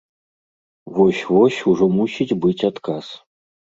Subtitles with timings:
[0.95, 3.05] Вось-вось ужо мусіць быць адказ.